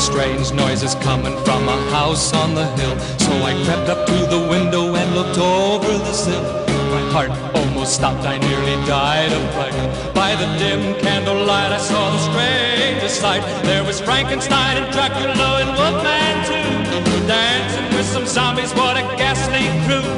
strange 0.00 0.52
noises 0.52 0.94
coming 0.96 1.36
from 1.44 1.68
a 1.68 1.78
house 1.90 2.32
on 2.32 2.54
the 2.54 2.66
hill. 2.78 2.98
So 3.18 3.32
I 3.44 3.52
crept 3.64 3.88
up 3.88 4.06
to 4.06 4.18
the 4.34 4.40
window 4.48 4.94
and 4.94 5.14
looked 5.14 5.38
over 5.38 5.92
the 5.92 6.12
sill. 6.12 6.42
My 6.90 7.04
heart 7.12 7.30
almost 7.54 7.94
stopped, 7.94 8.24
I 8.26 8.38
nearly 8.38 8.76
died 8.86 9.32
of 9.32 9.42
fright. 9.54 9.76
By 10.14 10.34
the 10.34 10.46
dim 10.58 10.98
candlelight, 11.00 11.72
I 11.72 11.78
saw 11.78 12.10
the 12.10 12.22
strangest 12.30 13.20
sight. 13.20 13.42
There 13.64 13.84
was 13.84 14.00
Frankenstein 14.00 14.78
and 14.78 14.90
Dracula 14.92 15.50
and 15.62 15.70
Wolfman 15.78 16.36
too, 16.48 17.26
dancing 17.26 17.96
with 17.96 18.06
some 18.06 18.26
zombies. 18.26 18.72
What 18.72 18.96
a 18.96 19.02
ghastly 19.20 19.68
crew! 19.84 20.10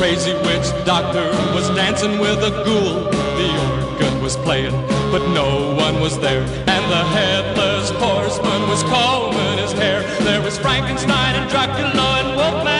Crazy 0.00 0.32
witch 0.46 0.66
doctor 0.86 1.28
was 1.52 1.68
dancing 1.76 2.18
with 2.18 2.38
a 2.42 2.50
ghoul. 2.64 3.04
The 3.36 3.50
organ 3.76 4.22
was 4.22 4.34
playing, 4.34 4.72
but 5.12 5.22
no 5.34 5.74
one 5.76 6.00
was 6.00 6.18
there. 6.18 6.40
And 6.40 6.84
the 6.90 7.04
headless 7.18 7.90
horseman 7.90 8.62
was 8.70 8.82
combing 8.84 9.58
his 9.58 9.72
hair. 9.72 10.00
There 10.24 10.40
was 10.40 10.56
Frankenstein 10.56 11.34
and 11.34 11.50
Dracula 11.50 12.22
and 12.22 12.28
Wolfman 12.34 12.79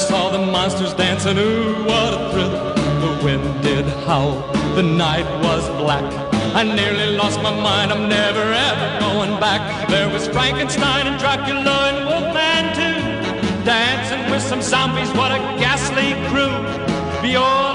saw 0.00 0.30
the 0.30 0.38
monsters 0.38 0.94
dancing, 0.94 1.36
ooh, 1.36 1.84
what 1.84 2.14
a 2.14 2.30
thrill. 2.30 2.50
The 3.04 3.24
wind 3.24 3.62
did 3.62 3.84
howl, 4.06 4.40
the 4.74 4.82
night 4.82 5.26
was 5.44 5.68
black. 5.82 6.04
I 6.54 6.62
nearly 6.64 7.16
lost 7.16 7.42
my 7.42 7.54
mind, 7.54 7.92
I'm 7.92 8.08
never 8.08 8.40
ever 8.40 8.86
going 9.00 9.38
back. 9.38 9.88
There 9.88 10.08
was 10.08 10.26
Frankenstein 10.28 11.06
and 11.06 11.18
Dracula 11.20 11.76
and 11.90 11.98
Wolfman 12.08 12.64
too. 12.78 13.64
Dancing 13.64 14.30
with 14.30 14.42
some 14.42 14.62
zombies, 14.62 15.10
what 15.12 15.32
a 15.32 15.38
ghastly 15.60 16.14
crew. 16.28 16.54
Viola 17.20 17.69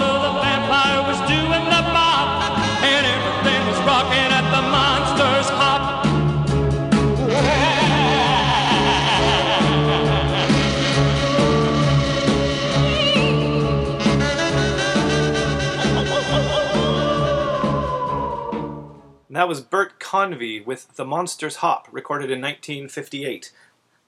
And 19.36 19.42
that 19.42 19.50
was 19.50 19.60
Bert 19.60 20.00
Convy 20.00 20.62
with 20.62 20.96
The 20.96 21.04
Monsters 21.04 21.58
Hop, 21.58 21.90
recorded 21.92 22.32
in 22.32 22.40
1958. 22.40 23.52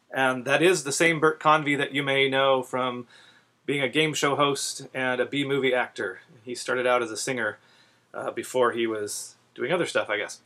And 0.10 0.46
that 0.46 0.62
is 0.62 0.86
the 0.86 0.94
same 0.94 1.20
Bert 1.20 1.38
Convy 1.38 1.76
that 1.76 1.94
you 1.94 2.02
may 2.02 2.30
know 2.30 2.64
from 2.64 3.08
being 3.66 3.82
a 3.82 3.90
game 3.90 4.14
show 4.14 4.38
host 4.38 4.88
and 4.94 5.20
a 5.20 5.26
B 5.26 5.44
movie 5.46 5.74
actor. 5.74 6.22
He 6.44 6.56
started 6.56 6.88
out 6.88 7.04
as 7.04 7.12
a 7.12 7.18
singer 7.18 7.58
uh, 8.14 8.32
before 8.32 8.72
he 8.72 8.88
was 8.88 9.36
doing 9.54 9.74
other 9.74 9.86
stuff, 9.86 10.10
I 10.10 10.16
guess. 10.16 10.40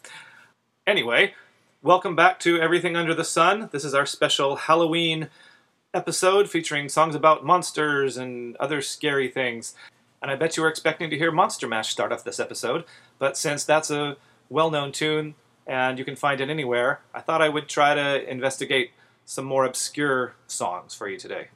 Anyway, 0.88 1.36
welcome 1.84 2.16
back 2.16 2.40
to 2.40 2.59
Everything 2.59 2.96
Under 2.96 3.14
the 3.14 3.24
Sun. 3.24 3.70
This 3.72 3.86
is 3.86 3.94
our 3.94 4.08
special 4.08 4.56
Halloween 4.56 5.30
episode 5.94 6.50
featuring 6.50 6.90
songs 6.90 7.14
about 7.14 7.46
monsters 7.46 8.18
and 8.18 8.56
other 8.56 8.81
scary 8.81 9.28
things. 9.28 9.75
And 10.24 10.31
I 10.31 10.36
bet 10.36 10.58
you 10.58 10.64
were 10.64 10.70
expecting 10.70 11.12
to 11.12 11.18
hear 11.20 11.31
Monster 11.31 11.68
Mash 11.68 11.90
start 11.90 12.12
off 12.12 12.24
this 12.24 12.40
episode, 12.40 12.84
but 13.20 13.38
since 13.38 13.64
that's 13.64 13.91
a 13.91 14.18
well 14.52 14.70
known 14.70 14.92
tune 14.92 15.36
and 15.66 15.98
you 15.98 16.06
can 16.06 16.16
find 16.16 16.42
it 16.42 16.50
anywhere, 16.50 17.00
I 17.14 17.22
thought 17.22 17.42
I 17.42 17.50
would 17.50 17.70
try 17.70 17.96
to 17.96 18.30
investigate 18.30 18.92
some 19.26 19.46
more 19.46 19.64
obscure 19.64 20.36
songs 20.48 20.94
for 20.94 21.08
you 21.08 21.18
today. 21.18 21.48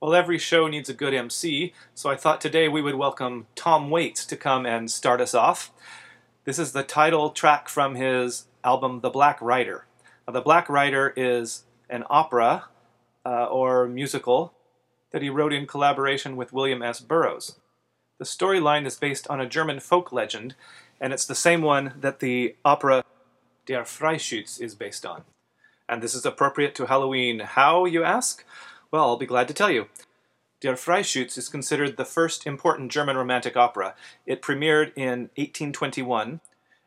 Well, 0.00 0.14
every 0.14 0.38
show 0.38 0.68
needs 0.68 0.88
a 0.88 0.94
good 0.94 1.12
MC, 1.12 1.74
so 1.94 2.08
I 2.08 2.16
thought 2.16 2.40
today 2.40 2.68
we 2.68 2.80
would 2.80 2.94
welcome 2.94 3.46
Tom 3.54 3.90
Waits 3.90 4.24
to 4.26 4.36
come 4.36 4.64
and 4.64 4.90
start 4.90 5.20
us 5.20 5.34
off. 5.34 5.72
This 6.44 6.58
is 6.58 6.72
the 6.72 6.82
title 6.82 7.30
track 7.30 7.68
from 7.68 7.96
his 7.96 8.46
album 8.62 9.00
The 9.00 9.10
Black 9.10 9.40
Rider. 9.42 9.86
Now, 10.26 10.32
the 10.32 10.40
Black 10.40 10.68
Rider 10.68 11.12
is 11.16 11.64
an 11.90 12.04
opera 12.08 12.66
uh, 13.26 13.46
or 13.46 13.88
musical 13.88 14.54
that 15.10 15.22
he 15.22 15.28
wrote 15.28 15.52
in 15.52 15.66
collaboration 15.66 16.36
with 16.36 16.52
William 16.52 16.82
S. 16.82 17.00
Burroughs. 17.00 17.56
The 18.18 18.24
storyline 18.24 18.86
is 18.86 18.96
based 18.96 19.26
on 19.28 19.40
a 19.40 19.48
German 19.48 19.80
folk 19.80 20.12
legend, 20.12 20.54
and 21.00 21.12
it's 21.12 21.26
the 21.26 21.34
same 21.34 21.62
one 21.62 21.94
that 21.98 22.20
the 22.20 22.56
opera 22.64 23.04
Der 23.66 23.84
Freischütz 23.84 24.60
is 24.60 24.74
based 24.74 25.06
on. 25.06 25.22
And 25.88 26.02
this 26.02 26.14
is 26.14 26.26
appropriate 26.26 26.74
to 26.76 26.86
Halloween. 26.86 27.40
How, 27.40 27.84
you 27.84 28.04
ask? 28.04 28.44
Well, 28.90 29.04
I'll 29.04 29.16
be 29.16 29.26
glad 29.26 29.48
to 29.48 29.54
tell 29.54 29.70
you. 29.70 29.86
Der 30.60 30.74
Freischütz 30.74 31.38
is 31.38 31.48
considered 31.48 31.96
the 31.96 32.04
first 32.04 32.46
important 32.46 32.92
German 32.92 33.16
romantic 33.16 33.56
opera. 33.56 33.94
It 34.26 34.42
premiered 34.42 34.92
in 34.94 35.30
1821, 35.36 36.40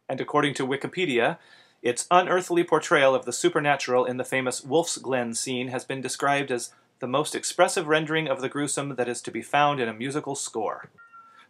and 0.08 0.22
according 0.22 0.54
to 0.56 0.68
Wikipedia, 0.68 1.38
its 1.82 2.08
unearthly 2.12 2.64
portrayal 2.64 3.16
of 3.16 3.26
the 3.26 3.34
supernatural 3.34 4.06
in 4.06 4.18
the 4.18 4.24
famous 4.24 4.64
Wolf's 4.64 4.98
Glen 4.98 5.34
scene 5.34 5.70
has 5.70 5.84
been 5.84 6.02
described 6.02 6.52
as 6.52 6.72
the 7.00 7.08
most 7.08 7.36
expressive 7.36 7.88
rendering 7.88 8.28
of 8.28 8.42
the 8.42 8.48
gruesome 8.48 8.96
that 8.96 9.10
is 9.10 9.22
to 9.22 9.32
be 9.32 9.42
found 9.42 9.80
in 9.80 9.90
a 9.90 9.94
musical 9.94 10.36
score. 10.36 10.90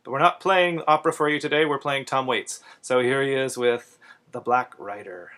But 0.03 0.11
we're 0.11 0.19
not 0.19 0.39
playing 0.39 0.81
opera 0.87 1.13
for 1.13 1.29
you 1.29 1.39
today, 1.39 1.65
we're 1.65 1.77
playing 1.77 2.05
Tom 2.05 2.27
Waits. 2.27 2.61
So 2.81 2.99
here 2.99 3.23
he 3.23 3.33
is 3.33 3.57
with 3.57 3.97
The 4.31 4.41
Black 4.41 4.73
Rider. 4.77 5.31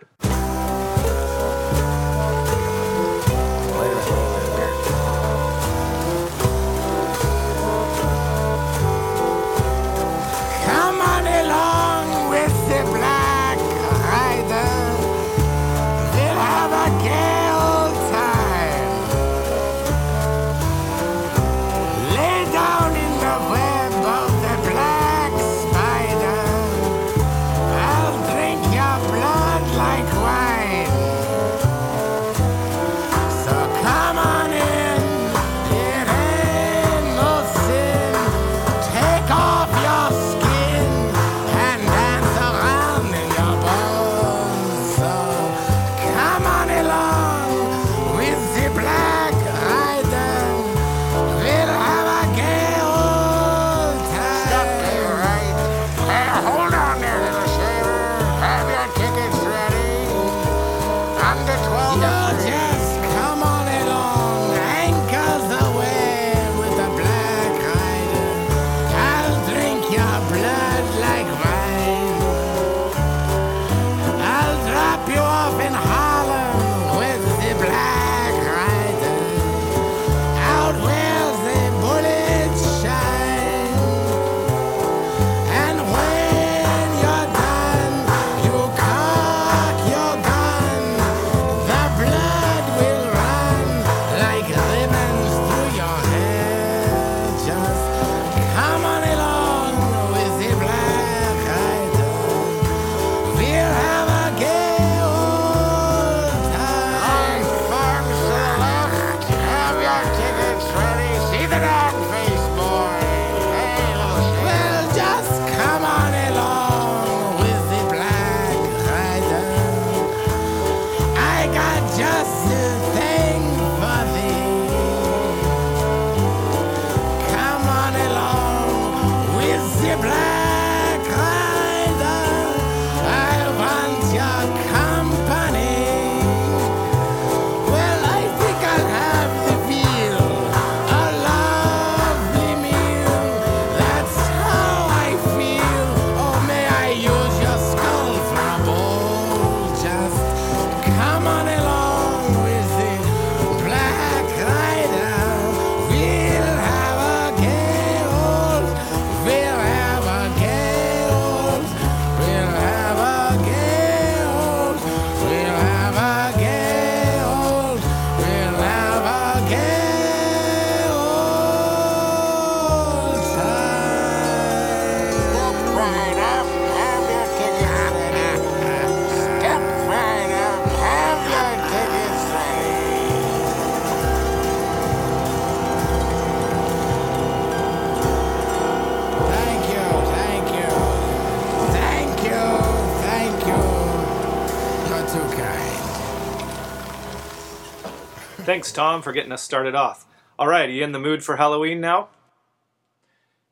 Thanks, 198.56 198.72
Tom, 198.72 199.02
for 199.02 199.12
getting 199.12 199.34
us 199.34 199.44
started 199.44 199.76
off. 199.76 200.06
All 200.40 200.48
right, 200.48 200.70
are 200.70 200.72
you 200.72 200.86
in 200.86 200.94
the 200.94 200.98
mood 200.98 201.26
for 201.26 201.36
Halloween 201.36 201.82
now? 201.82 202.08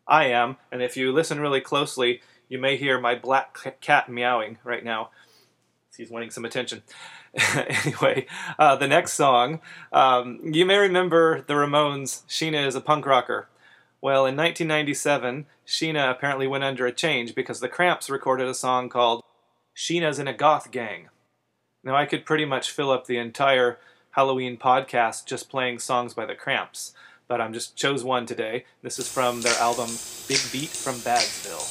I 0.07 0.27
am, 0.27 0.55
and 0.71 0.81
if 0.81 0.95
you 0.95 1.11
listen 1.11 1.41
really 1.41 1.59
closely, 1.59 2.21
you 2.47 2.57
may 2.57 2.77
hear 2.77 2.97
my 3.01 3.13
black 3.13 3.81
cat 3.81 4.07
meowing 4.07 4.59
right 4.63 4.81
now. 4.81 5.09
He's 5.97 6.09
wanting 6.09 6.29
some 6.29 6.45
attention. 6.45 6.83
anyway, 7.57 8.27
uh, 8.57 8.77
the 8.77 8.87
next 8.87 9.15
song, 9.15 9.59
um, 9.91 10.39
you 10.41 10.65
may 10.65 10.77
remember 10.77 11.41
the 11.41 11.55
Ramones, 11.55 12.23
Sheena 12.29 12.65
is 12.65 12.75
a 12.75 12.79
punk 12.79 13.05
rocker. 13.05 13.49
Well, 13.99 14.25
in 14.25 14.37
1997, 14.37 15.47
Sheena 15.67 16.11
apparently 16.11 16.47
went 16.47 16.63
under 16.63 16.85
a 16.85 16.93
change 16.93 17.35
because 17.35 17.59
the 17.59 17.67
Cramps 17.67 18.09
recorded 18.09 18.47
a 18.47 18.53
song 18.53 18.87
called 18.87 19.21
Sheena's 19.75 20.17
in 20.17 20.29
a 20.29 20.33
Goth 20.33 20.71
Gang. 20.71 21.09
Now, 21.83 21.93
I 21.93 22.05
could 22.05 22.25
pretty 22.25 22.45
much 22.45 22.71
fill 22.71 22.89
up 22.89 23.05
the 23.05 23.17
entire 23.17 23.79
Halloween 24.13 24.57
podcast 24.57 25.25
just 25.25 25.49
playing 25.49 25.79
songs 25.79 26.13
by 26.13 26.27
the 26.27 26.35
Cramps, 26.35 26.93
but 27.27 27.41
I'm 27.41 27.51
just 27.51 27.75
chose 27.75 28.03
one 28.03 28.27
today. 28.27 28.65
This 28.83 28.99
is 28.99 29.11
from 29.11 29.41
their 29.41 29.57
album 29.59 29.89
Big 30.27 30.39
Beat 30.51 30.69
from 30.69 30.93
Badsville. 30.97 31.63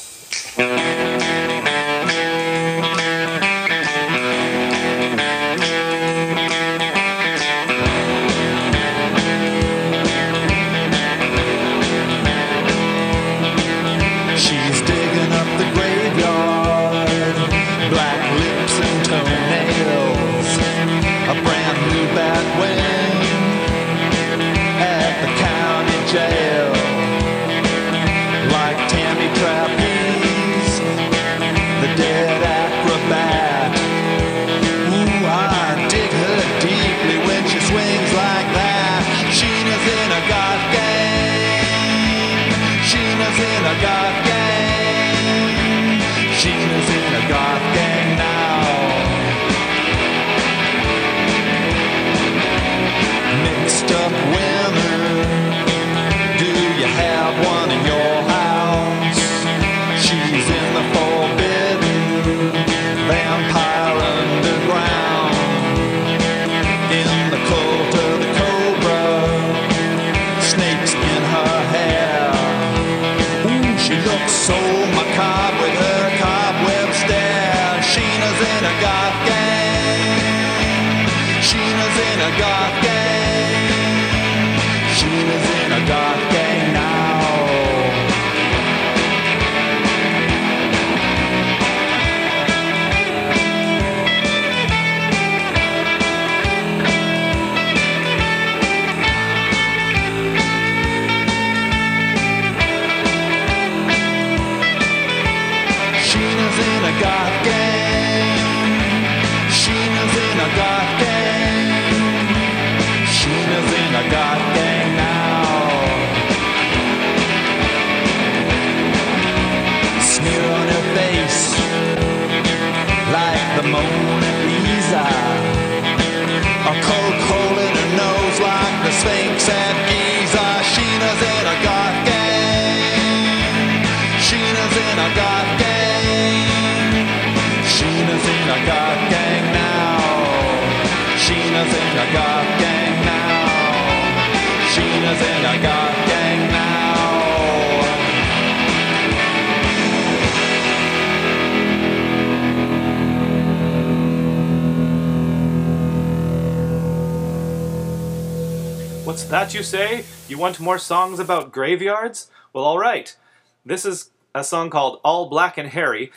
That 159.33 159.55
you 159.55 159.63
say? 159.63 160.05
You 160.27 160.37
want 160.37 160.59
more 160.59 160.77
songs 160.77 161.17
about 161.17 161.51
graveyards? 161.51 162.29
Well, 162.53 162.65
all 162.65 162.77
right. 162.77 163.17
This 163.65 163.83
is 163.83 164.11
a 164.35 164.43
song 164.43 164.69
called 164.69 165.01
All 165.03 165.27
Black 165.27 165.57
and 165.57 165.69
Hairy 165.69 166.11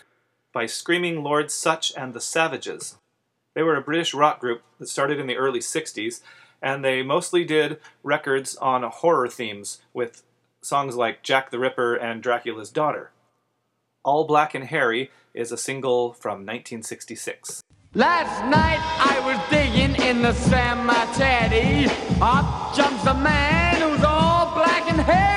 by 0.52 0.66
Screaming 0.66 1.22
Lord 1.22 1.50
Sutch 1.50 1.94
and 1.96 2.12
the 2.12 2.20
Savages. 2.20 2.98
They 3.54 3.62
were 3.62 3.74
a 3.74 3.80
British 3.80 4.12
rock 4.12 4.38
group 4.38 4.64
that 4.78 4.90
started 4.90 5.18
in 5.18 5.28
the 5.28 5.38
early 5.38 5.60
60s, 5.60 6.20
and 6.60 6.84
they 6.84 7.02
mostly 7.02 7.42
did 7.42 7.80
records 8.02 8.54
on 8.56 8.82
horror 8.82 9.28
themes 9.28 9.80
with 9.94 10.22
songs 10.60 10.94
like 10.94 11.22
Jack 11.22 11.50
the 11.50 11.58
Ripper 11.58 11.94
and 11.94 12.22
Dracula's 12.22 12.68
Daughter. 12.68 13.12
All 14.04 14.26
Black 14.26 14.54
and 14.54 14.64
Hairy 14.64 15.10
is 15.32 15.50
a 15.50 15.56
single 15.56 16.12
from 16.12 16.40
1966. 16.40 17.62
Last 17.96 18.44
night 18.44 18.78
I 19.00 19.20
was 19.24 19.38
digging 19.48 19.96
in 20.06 20.20
the 20.20 20.34
cemetery, 20.34 21.86
up 22.20 22.76
jumps 22.76 23.06
a 23.06 23.14
man 23.14 23.80
who's 23.80 24.04
all 24.04 24.52
black 24.54 24.86
and 24.90 25.00
hairy. 25.00 25.35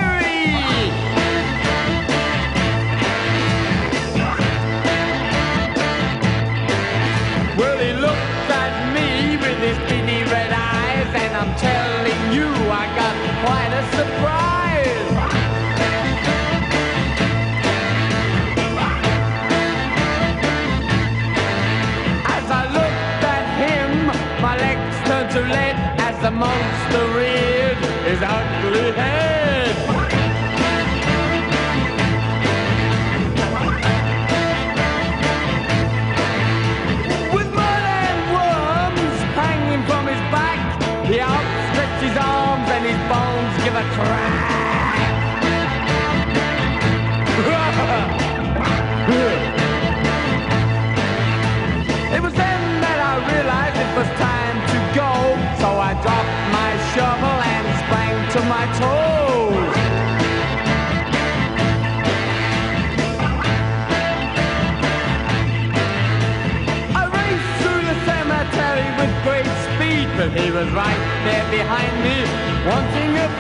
Was 70.60 70.72
right 70.74 71.00
there 71.24 71.46
behind 71.50 72.04
me, 72.04 72.26
wanting 72.68 73.16
a 73.16 73.30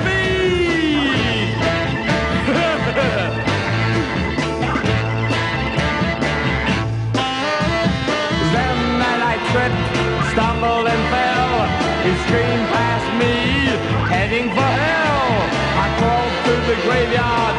I 9.32 9.34
tripped, 9.52 9.84
stumbled 10.32 10.88
and 10.88 11.04
fell. 11.12 11.56
He 12.06 12.12
screamed 12.24 12.68
past 12.72 13.08
me, 13.20 13.36
heading 14.08 14.48
for 14.56 14.70
hell. 14.84 15.28
I 15.84 15.86
crawled 16.00 16.36
through 16.46 16.64
the 16.72 16.78
graveyard, 16.88 17.56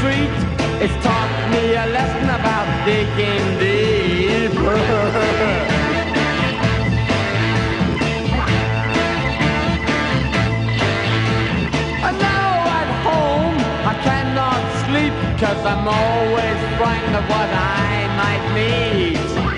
street, 0.00 0.32
it's 0.80 0.96
taught 1.04 1.32
me 1.52 1.62
a 1.76 1.86
lesson 1.92 2.28
about 2.38 2.66
digging 2.88 3.46
deep. 3.60 4.54
and 12.06 12.16
now 12.16 12.52
at 12.80 12.90
home, 13.04 13.56
I 13.92 13.94
cannot 14.08 14.62
sleep, 14.84 15.14
cause 15.38 15.62
I'm 15.72 15.86
always 15.86 16.58
frightened 16.78 17.16
of 17.20 17.24
what 17.28 17.50
I 17.52 18.08
might 18.20 18.44
meet. 18.56 19.49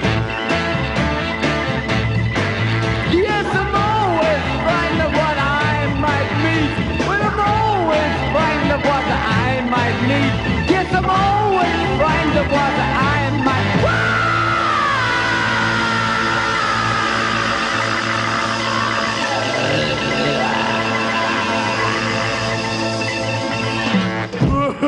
Meet. 10.02 10.68
Yes, 10.71 10.92
I'm 10.94 11.09
always 11.09 11.99
frightened 11.99 12.38
of 12.38 12.47
what 12.50 12.59
I 12.59 13.30
might. 13.44 13.62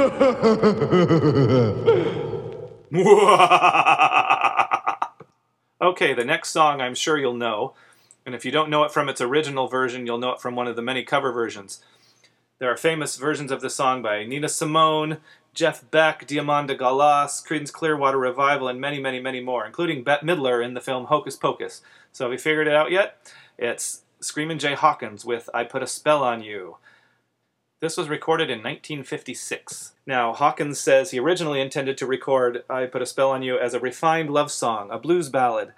okay, 5.81 6.15
the 6.15 6.25
next 6.25 6.51
song 6.51 6.81
I'm 6.81 6.95
sure 6.95 7.19
you'll 7.19 7.35
know, 7.35 7.75
and 8.27 8.35
if 8.35 8.45
you 8.45 8.51
don't 8.51 8.71
know 8.71 8.85
it 8.85 8.93
from 8.93 9.09
its 9.09 9.21
original 9.21 9.69
version, 9.69 10.07
you'll 10.07 10.19
know 10.19 10.33
it 10.33 10.41
from 10.41 10.57
one 10.57 10.67
of 10.67 10.77
the 10.77 10.83
many 10.83 11.03
cover 11.03 11.33
versions. 11.33 11.83
There 12.65 12.73
are 12.73 12.79
famous 12.79 13.19
versions 13.19 13.53
of 13.53 13.61
the 13.61 13.69
song 13.69 14.01
by 14.01 14.25
Nina 14.25 14.49
Simone, 14.49 15.19
Jeff 15.53 15.85
Beck, 15.91 16.27
Diamanda 16.27 16.75
Galas, 16.79 17.45
Creedence 17.47 17.71
Clearwater 17.71 18.17
Revival, 18.17 18.69
and 18.69 18.81
many, 18.81 18.99
many, 18.99 19.21
many 19.21 19.43
more, 19.43 19.67
including 19.67 20.03
Bette 20.03 20.25
Midler 20.25 20.65
in 20.65 20.73
the 20.73 20.81
film 20.81 21.05
Hocus 21.05 21.37
Pocus. 21.37 21.83
So 22.11 22.25
have 22.25 22.33
you 22.33 22.39
figured 22.39 22.67
it 22.67 22.73
out 22.73 22.91
yet? 22.91 23.19
It's 23.59 24.05
Screamin' 24.21 24.59
Jay 24.59 24.73
Hawkins 24.73 25.27
with 25.27 25.51
I 25.53 25.65
Put 25.65 25.83
a 25.83 25.87
Spell 25.87 26.25
on 26.25 26.43
You. 26.43 26.79
This 27.81 27.99
was 27.99 28.09
recorded 28.09 28.49
in 28.49 28.61
1956. 28.61 29.93
Now, 30.07 30.33
Hawkins 30.33 30.81
says 30.81 31.11
he 31.11 31.21
originally 31.21 31.61
intended 31.61 31.99
to 31.99 32.07
record 32.07 32.65
I 32.71 32.87
Put 32.87 33.03
a 33.03 33.07
Spell 33.07 33.33
on 33.33 33.43
You 33.43 33.59
as 33.59 33.75
a 33.75 33.79
refined 33.79 34.31
love 34.31 34.51
song, 34.51 34.89
a 34.91 34.99
blues 34.99 35.29
ballad. 35.29 35.75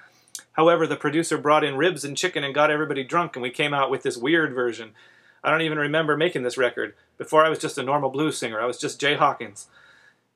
However, 0.52 0.87
the 0.87 0.95
producer 0.95 1.37
brought 1.37 1.64
in 1.64 1.76
ribs 1.76 2.05
and 2.05 2.16
chicken 2.16 2.45
and 2.45 2.55
got 2.55 2.71
everybody 2.71 3.02
drunk, 3.02 3.35
and 3.35 3.43
we 3.43 3.50
came 3.50 3.75
out 3.75 3.90
with 3.90 4.05
this 4.05 4.16
weird 4.16 4.55
version. 4.55 4.93
I 5.47 5.50
don't 5.53 5.62
even 5.62 5.79
remember 5.79 6.17
making 6.17 6.43
this 6.43 6.59
record. 6.59 6.95
Before 7.19 7.47
I 7.47 7.49
was 7.49 7.61
just 7.61 7.79
a 7.79 7.83
normal 7.85 8.11
blues 8.11 8.37
singer, 8.37 8.61
I 8.61 8.67
was 8.67 8.79
just 8.79 9.00
Jay 9.00 9.15
Hawkins. 9.15 9.69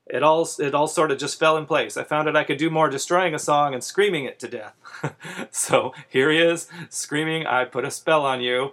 It 0.07 0.23
all 0.23 0.49
it 0.61 0.73
all 0.73 0.87
sort 0.87 1.11
of 1.11 1.19
just 1.19 1.37
fell 1.37 1.57
in 1.57 1.67
place. 1.67 1.97
I 1.97 2.05
found 2.05 2.29
out 2.29 2.37
I 2.37 2.45
could 2.45 2.59
do 2.59 2.71
more 2.71 2.88
destroying 2.88 3.35
a 3.35 3.38
song 3.40 3.75
and 3.75 3.83
screaming 3.83 4.25
it 4.25 4.38
to 4.38 4.47
death. 4.47 4.76
so 5.50 5.93
here 6.09 6.31
he 6.31 6.38
is, 6.38 6.69
screaming 6.90 7.45
I 7.45 7.64
put 7.64 7.85
a 7.85 7.90
spell 7.90 8.25
on 8.25 8.40
you, 8.40 8.71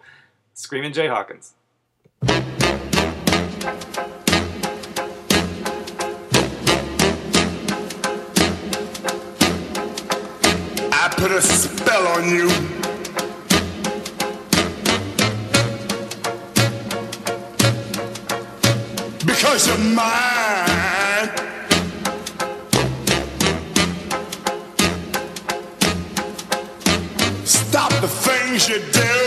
screaming 0.54 0.94
Jay 0.94 1.08
Hawkins. 1.08 1.54
I 10.92 11.14
put 11.18 11.32
a 11.32 11.42
spell 11.42 12.08
on 12.08 12.30
you. 12.30 12.87
Because 19.28 19.68
you're 19.68 19.78
mine. 19.78 21.30
Stop 27.44 27.92
the 28.00 28.08
things 28.08 28.70
you 28.70 28.80
do. 28.94 29.27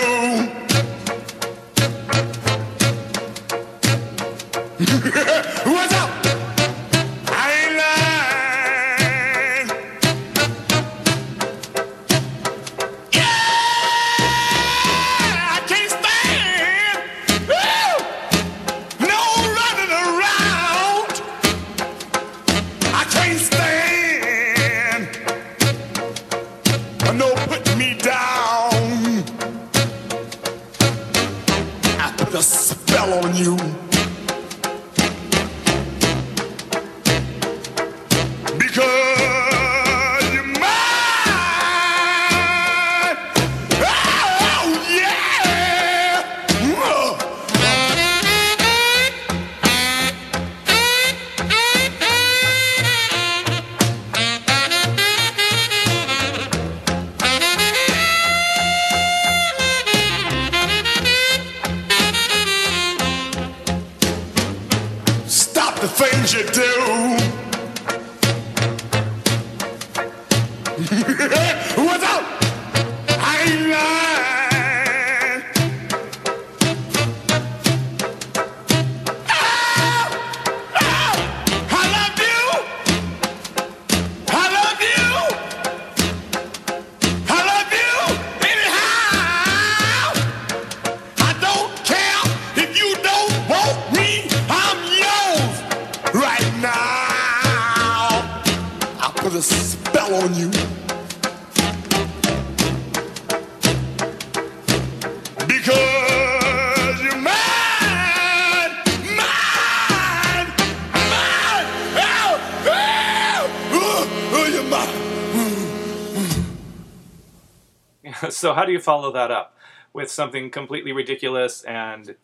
Do 118.70 118.74
you 118.74 118.80
follow 118.80 119.10
that 119.10 119.32
up 119.32 119.56
with 119.92 120.12
something 120.12 120.48
completely 120.48 120.92
ridiculous 120.92 121.64
and 121.64 122.14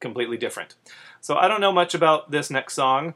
completely 0.00 0.38
different? 0.38 0.76
So 1.20 1.36
I 1.36 1.46
don't 1.46 1.60
know 1.60 1.72
much 1.72 1.94
about 1.94 2.30
this 2.30 2.48
next 2.48 2.72
song, 2.72 3.12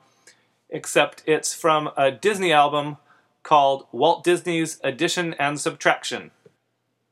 except 0.68 1.22
it's 1.24 1.54
from 1.54 1.88
a 1.96 2.10
Disney 2.10 2.52
album 2.52 2.98
called 3.42 3.86
Walt 3.90 4.22
Disney's 4.22 4.78
Addition 4.84 5.32
and 5.38 5.58
Subtraction. 5.58 6.30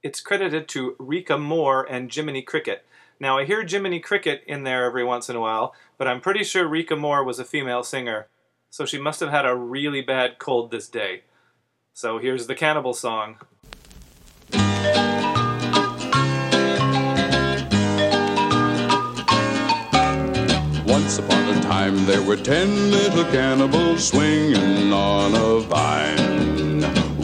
It's 0.02 0.20
credited 0.20 0.68
to 0.68 0.94
Rica 0.98 1.38
Moore 1.38 1.86
and 1.90 2.14
Jiminy 2.14 2.42
Cricket. 2.42 2.84
Now 3.18 3.38
I 3.38 3.46
hear 3.46 3.66
Jiminy 3.66 4.00
Cricket 4.00 4.44
in 4.46 4.64
there 4.64 4.84
every 4.84 5.04
once 5.04 5.30
in 5.30 5.36
a 5.36 5.40
while, 5.40 5.74
but 5.96 6.06
I'm 6.06 6.20
pretty 6.20 6.44
sure 6.44 6.68
Rica 6.68 6.96
Moore 6.96 7.24
was 7.24 7.38
a 7.38 7.46
female 7.46 7.82
singer, 7.82 8.26
so 8.68 8.84
she 8.84 9.00
must 9.00 9.20
have 9.20 9.30
had 9.30 9.46
a 9.46 9.56
really 9.56 10.02
bad 10.02 10.38
cold 10.38 10.70
this 10.70 10.86
day. 10.86 11.22
So 11.94 12.18
here's 12.18 12.46
the 12.46 12.54
cannibal 12.54 12.92
song. 12.92 13.38
Time, 21.72 22.04
there 22.04 22.22
were 22.22 22.36
ten 22.36 22.90
little 22.90 23.24
cannibals 23.36 24.06
swinging 24.08 24.92
on 24.92 25.34
a 25.34 25.60
vine. 25.60 26.82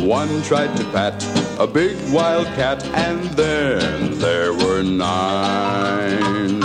One 0.08 0.40
tried 0.42 0.74
to 0.78 0.84
pat 0.84 1.16
a 1.58 1.66
big 1.66 1.96
wild 2.11 2.46
cat, 2.56 2.82
and 3.08 3.20
then 3.42 4.18
there 4.18 4.54
were 4.54 4.82
nine. 4.82 6.61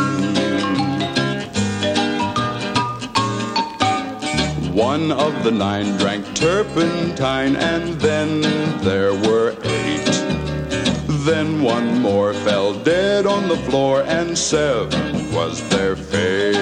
One 4.89 5.11
of 5.11 5.33
the 5.43 5.51
nine 5.51 5.97
drank 5.97 6.23
turpentine, 6.35 7.57
and 7.57 7.99
then 7.99 8.29
there 8.79 9.13
were 9.27 9.49
eight. 9.63 10.13
Then 11.27 11.61
one 11.61 11.99
more 11.99 12.33
fell 12.45 12.73
dead 12.73 13.25
on 13.25 13.49
the 13.49 13.57
floor, 13.67 14.03
and 14.03 14.37
seven 14.37 15.33
was 15.33 15.55
their 15.67 15.97
fate. 15.97 16.52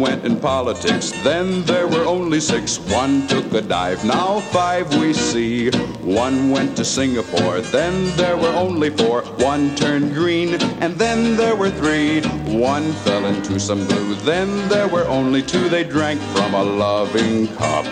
Went 0.00 0.24
in 0.24 0.38
politics, 0.40 1.12
then 1.22 1.62
there 1.64 1.86
were 1.86 2.04
only 2.04 2.40
six. 2.40 2.78
One 2.78 3.26
took 3.26 3.52
a 3.52 3.60
dive, 3.62 4.04
now 4.04 4.40
five 4.40 4.92
we 4.98 5.12
see. 5.12 5.70
One 6.02 6.50
went 6.50 6.76
to 6.76 6.84
Singapore, 6.84 7.60
then 7.60 8.14
there 8.16 8.36
were 8.36 8.52
only 8.52 8.90
four. 8.90 9.22
One 9.38 9.74
turned 9.76 10.12
green, 10.12 10.54
and 10.82 10.94
then 10.96 11.36
there 11.36 11.56
were 11.56 11.70
three. 11.70 12.22
One 12.58 12.92
fell 13.04 13.24
into 13.26 13.58
some 13.60 13.86
blue, 13.86 14.14
then 14.16 14.68
there 14.68 14.88
were 14.88 15.06
only 15.06 15.42
two. 15.42 15.68
They 15.68 15.84
drank 15.84 16.20
from 16.34 16.54
a 16.54 16.62
loving 16.62 17.46
cup. 17.56 17.86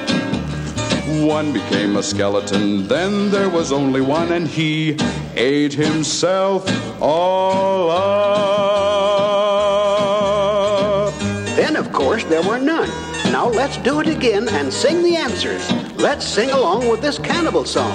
One 1.25 1.53
became 1.53 1.97
a 1.97 2.03
skeleton, 2.03 2.89
then 2.89 3.31
there 3.31 3.49
was 3.49 3.71
only 3.73 4.01
one, 4.01 4.33
and 4.33 4.49
he 4.49 4.97
ate 5.37 5.73
himself 5.73 6.67
all 7.01 7.91
up. 7.91 9.02
Course, 12.13 12.25
there 12.25 12.43
were 12.43 12.59
none. 12.59 12.91
Now 13.33 13.49
let's 13.49 13.79
do 13.79 14.01
it 14.01 14.07
again 14.07 14.47
and 14.47 14.71
sing 14.71 15.03
the 15.03 15.17
answers. 15.17 15.73
Let's 15.97 16.27
sing 16.27 16.51
along 16.51 16.87
with 16.89 17.01
this 17.01 17.19
cannibal 17.19 17.65
song. 17.65 17.91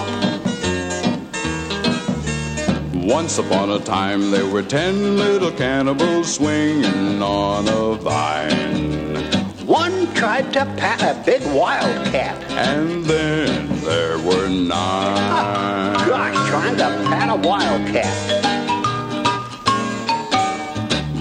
Once 3.07 3.37
upon 3.37 3.69
a 3.69 3.79
time, 3.79 4.31
there 4.31 4.47
were 4.47 4.63
ten 4.63 5.17
little 5.17 5.51
cannibals 5.51 6.33
swinging 6.33 7.21
on 7.21 7.67
a 7.67 7.93
vine. 7.93 9.21
One 9.67 10.11
tried 10.15 10.51
to 10.53 10.65
pat 10.77 10.99
a 11.03 11.13
big 11.23 11.43
wildcat. 11.53 12.41
And 12.53 13.05
then 13.05 13.67
there 13.81 14.17
were 14.17 14.49
nine. 14.49 15.93
Gosh, 16.09 16.49
trying 16.49 16.77
to 16.77 16.89
pat 17.07 17.29
a 17.29 17.35
wildcat. 17.47 18.15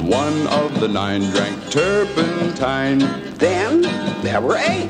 One 0.03 0.47
of 0.47 0.81
the 0.81 0.89
nine 0.89 1.21
drank 1.33 1.71
turpentine. 1.71 2.36
Then 2.59 3.83
there 4.23 4.41
were 4.41 4.57
eight. 4.57 4.89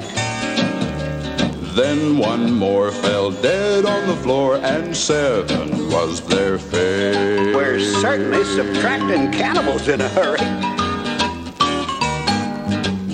Then 1.75 2.17
one 2.17 2.53
more 2.53 2.93
fell 2.93 3.33
dead 3.33 3.85
on 3.85 4.07
the 4.07 4.17
floor, 4.23 4.57
and 4.57 4.97
seven 4.97 5.91
was 5.91 6.21
their 6.27 6.59
fate. 6.59 7.55
We're 7.55 7.81
certainly 7.81 8.45
subtracting 8.45 9.33
cannibals 9.33 9.89
in 9.89 10.01
a 10.01 10.09
hurry. 10.11 10.39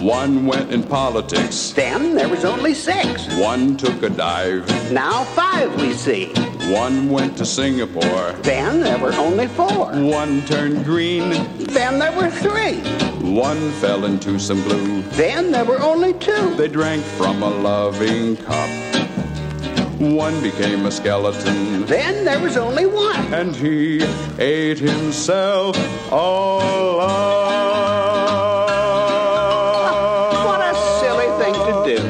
One 0.02 0.46
went 0.46 0.70
in 0.70 0.82
politics. 0.82 1.70
Then 1.70 2.14
there 2.14 2.28
was 2.28 2.44
only 2.44 2.74
six. 2.74 3.26
One 3.36 3.76
took 3.76 4.02
a 4.02 4.10
dive. 4.10 4.92
Now 4.92 5.24
five 5.24 5.74
we 5.80 5.94
see. 5.94 6.34
One 6.72 7.10
went 7.10 7.36
to 7.36 7.44
Singapore. 7.44 8.32
Then 8.40 8.80
there 8.80 8.98
were 8.98 9.12
only 9.12 9.46
four. 9.46 9.92
One 9.92 10.40
turned 10.46 10.86
green. 10.86 11.28
Then 11.58 11.98
there 11.98 12.12
were 12.12 12.30
three. 12.30 12.78
One 13.30 13.70
fell 13.72 14.06
into 14.06 14.38
some 14.38 14.62
blue. 14.62 15.02
Then 15.10 15.52
there 15.52 15.66
were 15.66 15.82
only 15.82 16.14
two. 16.14 16.54
They 16.54 16.68
drank 16.68 17.04
from 17.04 17.42
a 17.42 17.50
loving 17.50 18.38
cup. 18.38 18.70
One 20.00 20.40
became 20.40 20.86
a 20.86 20.90
skeleton. 20.90 21.84
Then 21.84 22.24
there 22.24 22.40
was 22.40 22.56
only 22.56 22.86
one. 22.86 23.34
And 23.34 23.54
he 23.54 24.02
ate 24.38 24.78
himself 24.78 25.76
all 26.10 27.00
up. 27.02 27.52
What 30.46 30.60
a 30.62 30.74
silly 31.00 31.28
thing 31.38 31.52
to 31.52 31.84
do. 31.84 32.00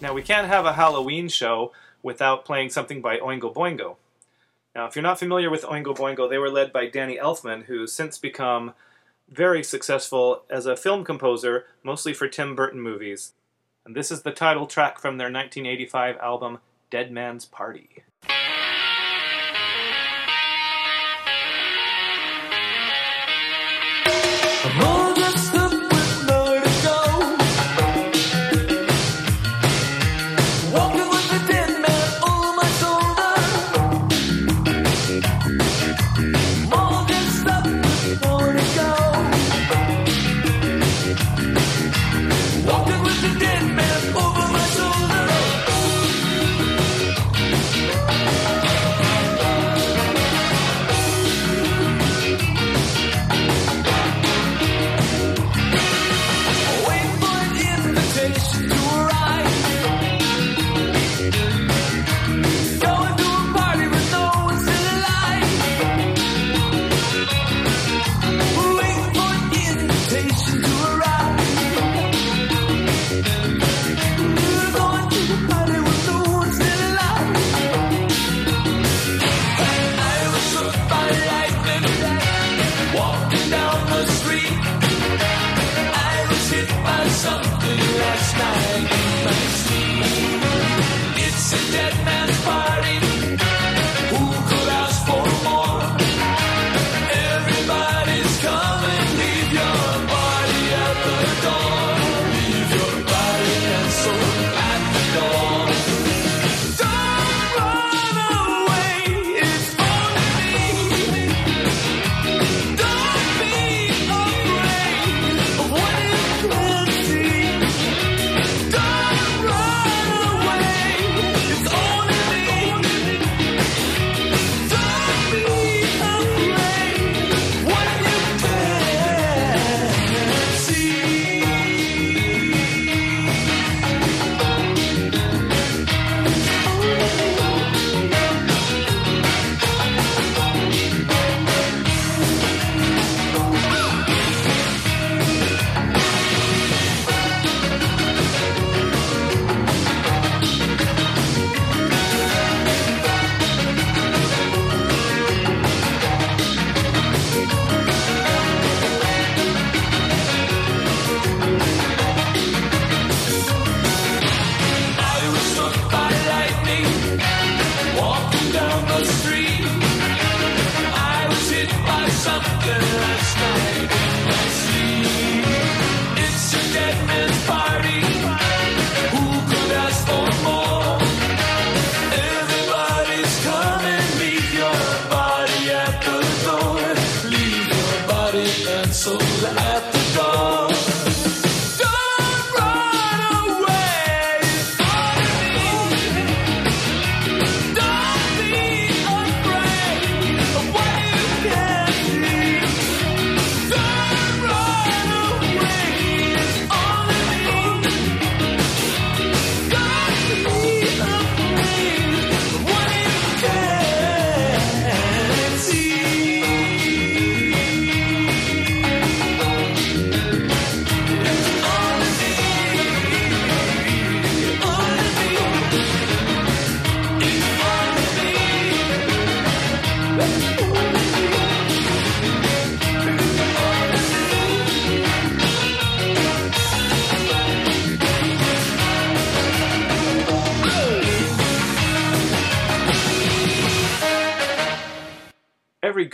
Now, 0.00 0.12
we 0.14 0.22
can't 0.22 0.46
have 0.46 0.64
a 0.64 0.72
Halloween 0.72 1.28
show 1.28 1.72
without 2.06 2.44
playing 2.44 2.70
something 2.70 3.00
by 3.00 3.18
Oingo 3.18 3.52
Boingo. 3.52 3.96
Now, 4.76 4.86
if 4.86 4.94
you're 4.94 5.02
not 5.02 5.18
familiar 5.18 5.50
with 5.50 5.64
Oingo 5.64 5.92
Boingo, 5.92 6.30
they 6.30 6.38
were 6.38 6.48
led 6.48 6.72
by 6.72 6.86
Danny 6.86 7.16
Elfman, 7.16 7.64
who's 7.64 7.92
since 7.92 8.16
become 8.16 8.74
very 9.28 9.64
successful 9.64 10.44
as 10.48 10.66
a 10.66 10.76
film 10.76 11.04
composer, 11.04 11.64
mostly 11.82 12.14
for 12.14 12.28
Tim 12.28 12.54
Burton 12.54 12.80
movies. 12.80 13.32
And 13.84 13.96
this 13.96 14.12
is 14.12 14.22
the 14.22 14.30
title 14.30 14.68
track 14.68 15.00
from 15.00 15.18
their 15.18 15.26
1985 15.26 16.16
album, 16.18 16.60
Dead 16.90 17.10
Man's 17.10 17.44
Party. 17.44 18.04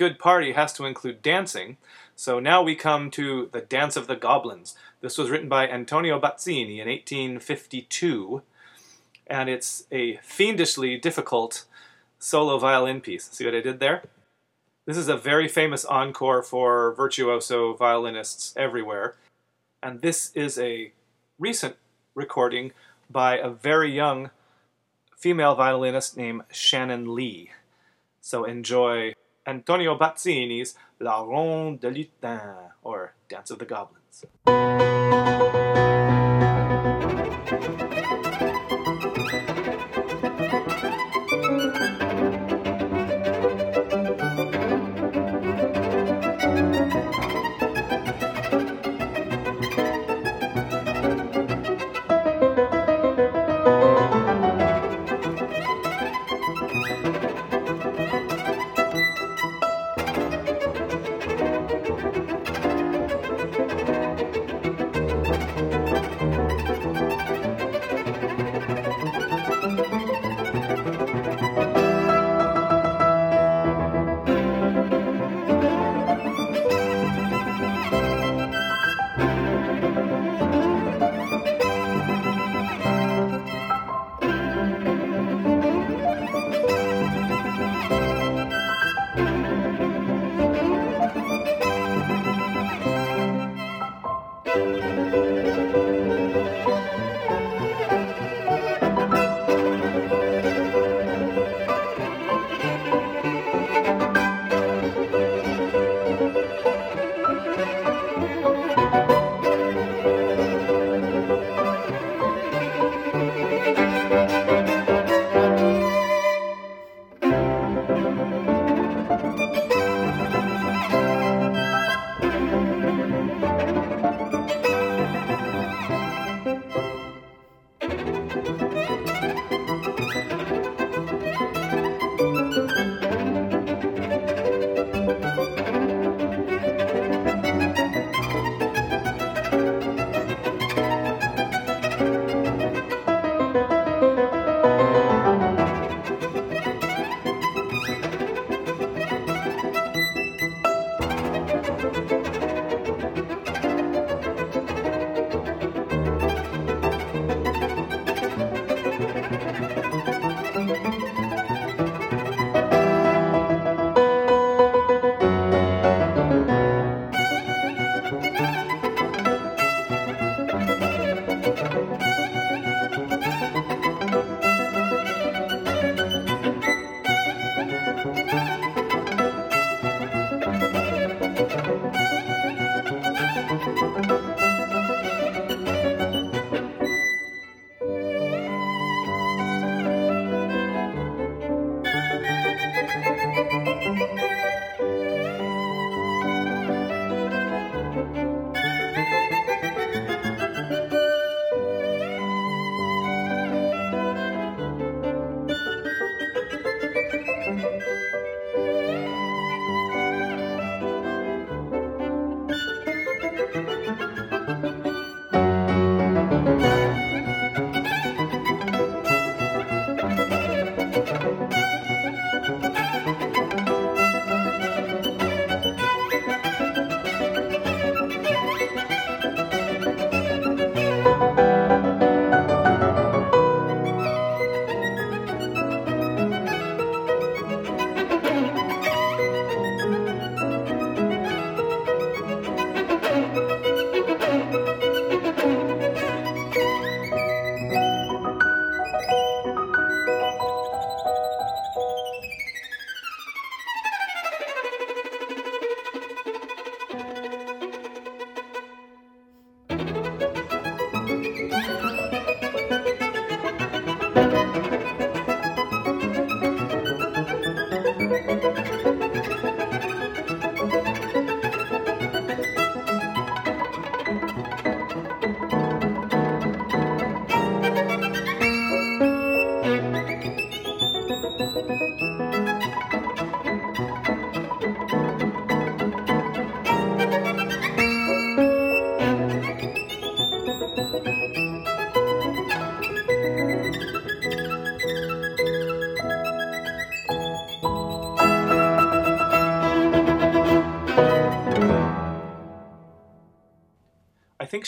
Good 0.02 0.18
party 0.18 0.50
has 0.50 0.72
to 0.72 0.84
include 0.84 1.22
dancing. 1.22 1.76
So 2.16 2.40
now 2.40 2.60
we 2.60 2.74
come 2.74 3.08
to 3.12 3.48
The 3.52 3.60
Dance 3.60 3.96
of 3.96 4.08
the 4.08 4.16
Goblins. 4.16 4.74
This 5.00 5.16
was 5.16 5.30
written 5.30 5.48
by 5.48 5.68
Antonio 5.68 6.18
Bazzini 6.18 6.80
in 6.80 6.88
1852, 6.88 8.42
and 9.28 9.48
it's 9.48 9.84
a 9.92 10.16
fiendishly 10.16 10.98
difficult 10.98 11.66
solo 12.18 12.58
violin 12.58 13.00
piece. 13.00 13.30
See 13.30 13.44
what 13.44 13.54
I 13.54 13.60
did 13.60 13.78
there? 13.78 14.02
This 14.86 14.96
is 14.96 15.06
a 15.06 15.16
very 15.16 15.46
famous 15.46 15.84
encore 15.84 16.42
for 16.42 16.92
virtuoso 16.94 17.72
violinists 17.74 18.52
everywhere. 18.56 19.14
And 19.84 20.00
this 20.00 20.32
is 20.34 20.58
a 20.58 20.90
recent 21.38 21.76
recording 22.16 22.72
by 23.08 23.38
a 23.38 23.50
very 23.50 23.94
young 23.94 24.30
female 25.16 25.54
violinist 25.54 26.16
named 26.16 26.42
Shannon 26.50 27.14
Lee. 27.14 27.52
So 28.20 28.42
enjoy 28.42 29.14
Antonio 29.44 29.96
Bazzini's 29.96 30.76
La 31.00 31.16
Ronde 31.16 31.80
des 31.80 31.90
Lutins, 31.90 32.72
or 32.82 33.14
Dance 33.28 33.50
of 33.50 33.58
the 33.58 33.66
Goblins. 33.66 34.24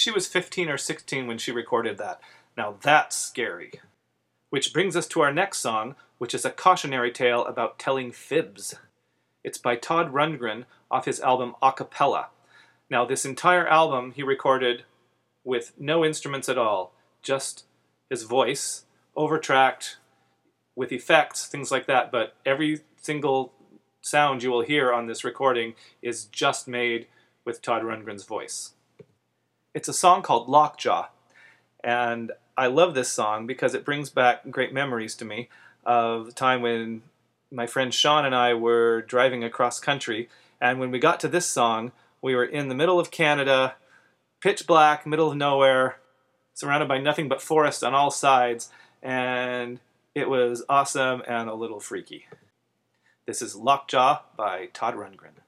She 0.05 0.11
was 0.11 0.29
15 0.29 0.69
or 0.69 0.77
16 0.77 1.27
when 1.27 1.39
she 1.39 1.51
recorded 1.51 1.97
that. 1.97 2.21
Now 2.59 2.77
that's 2.83 3.17
scary. 3.17 3.73
Which 4.51 4.71
brings 4.71 4.97
us 4.97 5.07
to 5.07 5.23
our 5.23 5.33
next 5.33 5.61
song, 5.61 5.95
which 6.19 6.35
is 6.35 6.45
a 6.45 6.51
cautionary 6.51 7.11
tale 7.11 7.43
about 7.47 7.79
telling 7.79 8.13
fibs. 8.13 8.75
It's 9.43 9.57
by 9.57 9.77
Todd 9.77 10.13
Rundgren 10.13 10.67
off 10.91 11.07
his 11.07 11.21
album 11.21 11.55
A 11.63 11.73
Cappella. 11.73 12.29
Now, 12.91 13.07
this 13.07 13.25
entire 13.25 13.67
album 13.67 14.13
he 14.15 14.23
recorded 14.23 14.85
with 15.43 15.73
no 15.79 16.05
instruments 16.05 16.51
at 16.51 16.59
all, 16.59 16.93
just 17.23 17.65
his 18.11 18.25
voice, 18.25 18.85
overtracked 19.17 19.97
with 20.77 20.93
effects, 20.93 21.47
things 21.47 21.71
like 21.71 21.87
that. 21.87 22.13
But 22.13 22.37
every 22.45 22.81
single 23.01 23.55
sound 24.03 24.43
you 24.43 24.51
will 24.51 24.67
hear 24.67 24.93
on 24.93 25.07
this 25.07 25.25
recording 25.25 25.73
is 26.03 26.27
just 26.27 26.69
made 26.69 27.07
with 27.47 27.63
Todd 27.63 27.85
Rundgren's 27.85 28.25
voice. 28.25 28.75
It's 29.75 29.89
a 29.89 29.93
song 29.93 30.23
called 30.23 30.49
Lockjaw, 30.49 31.09
and 31.83 32.31
I 32.57 32.69
love 32.69 32.95
this 32.95 33.09
song 33.09 33.45
because 33.45 33.75
it 33.75 33.85
brings 33.85 34.09
back 34.09 34.49
great 34.49 34.73
memories 34.73 35.17
to 35.17 35.25
me 35.25 35.49
of 35.85 36.27
the 36.27 36.33
time 36.33 36.63
when 36.63 37.03
my 37.51 37.67
friend 37.67 37.93
Sean 37.93 38.25
and 38.25 38.37
I 38.37 38.55
were 38.55 39.03
driving 39.03 39.43
across 39.43 39.81
country, 39.81 40.29
and 40.61 40.79
when 40.79 40.93
we 40.93 41.01
got 41.01 41.19
to 41.21 41.29
this 41.29 41.47
song, 41.47 41.91
we 42.23 42.37
were 42.37 42.45
in 42.45 42.69
the 42.69 42.75
middle 42.77 43.01
of 43.01 43.11
Canada, 43.11 43.75
pitch 44.41 44.65
black, 44.65 45.09
middle 45.09 45.33
of 45.33 45.37
nowhere, 45.37 45.99
surrounded 46.55 46.89
by 46.89 46.99
nothing 46.99 47.29
but 47.29 47.43
forest 47.43 47.83
on 47.83 47.95
all 47.95 48.13
sides, 48.13 48.71
and 49.03 49.81
it 50.15 50.29
was 50.29 50.63
awesome 50.69 51.21
and 51.27 51.51
a 51.51 51.55
little 51.55 51.81
freaky. 51.81 52.29
This 53.27 53.43
is 53.43 53.57
Lockjaw 53.57 54.21
by 54.37 54.67
Todd 54.67 54.95
Rundgren. 54.95 55.44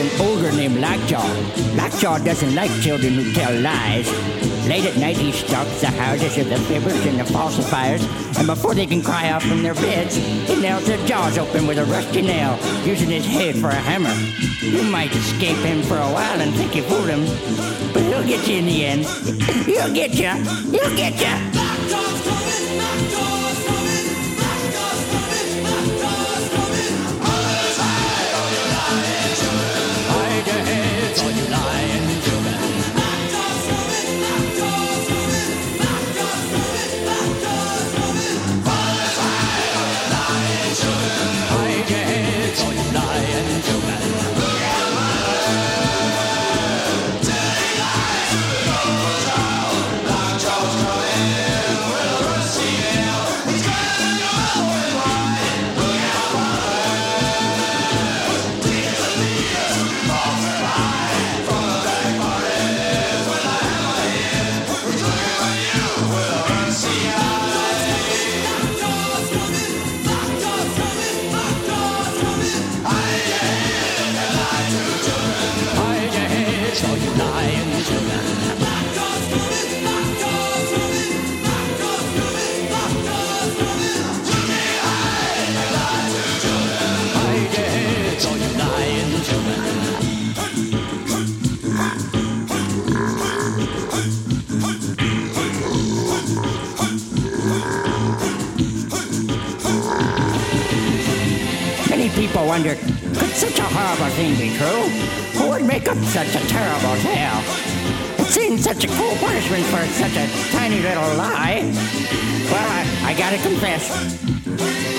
An 0.00 0.20
ogre 0.20 0.50
named 0.52 0.80
Lockjaw. 0.80 1.26
Lockjaw 1.76 2.18
doesn't 2.18 2.54
like 2.54 2.70
children 2.80 3.14
who 3.14 3.32
tell 3.32 3.52
lies. 3.60 4.08
Late 4.66 4.86
at 4.86 4.96
night, 4.96 5.18
he 5.18 5.30
stalks 5.30 5.80
the 5.80 5.88
houses 5.88 6.38
of 6.38 6.48
the 6.48 6.56
fibbers 6.56 7.06
and 7.06 7.20
the 7.20 7.24
falsifiers, 7.24 8.02
and 8.38 8.46
before 8.46 8.74
they 8.74 8.86
can 8.86 9.02
cry 9.02 9.28
out 9.28 9.42
from 9.42 9.62
their 9.62 9.74
beds, 9.74 10.16
he 10.16 10.60
nails 10.60 10.86
their 10.86 11.04
jaws 11.06 11.36
open 11.36 11.66
with 11.66 11.78
a 11.78 11.84
rusty 11.84 12.22
nail, 12.22 12.58
using 12.84 13.10
his 13.10 13.26
head 13.26 13.56
for 13.56 13.68
a 13.68 13.74
hammer. 13.74 14.14
You 14.64 14.82
might 14.84 15.14
escape 15.14 15.58
him 15.58 15.82
for 15.82 15.96
a 15.96 16.10
while 16.12 16.40
and 16.40 16.54
think 16.54 16.74
you 16.74 16.82
fooled 16.82 17.08
him, 17.08 17.24
but 17.92 18.02
he'll 18.02 18.26
get 18.26 18.46
you 18.48 18.56
in 18.56 18.66
the 18.66 18.84
end. 18.86 19.04
He'll 19.66 19.92
get 19.92 20.14
you. 20.14 20.32
He'll 20.70 20.96
get 20.96 21.20
you. 21.20 21.49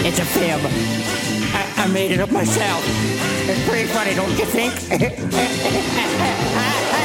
It's 0.06 0.20
a 0.20 0.26
fib. 0.26 0.60
I, 1.54 1.84
I 1.84 1.88
made 1.88 2.12
it 2.12 2.20
up 2.20 2.32
myself. 2.32 2.84
It's 3.48 3.68
pretty 3.68 3.88
funny, 3.88 4.14
don't 4.16 4.38
you 4.38 4.46
think? 4.46 4.74